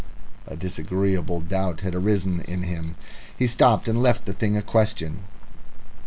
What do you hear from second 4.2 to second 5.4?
the thing a question.